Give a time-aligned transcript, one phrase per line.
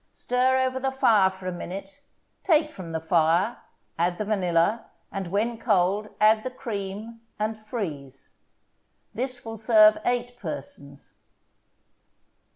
[0.13, 2.01] Stir over the fire for a minute,
[2.41, 3.59] take from the fire,
[3.99, 8.31] add the vanilla, and, when cold, add the cream, and freeze.
[9.13, 11.17] This will serve eight persons.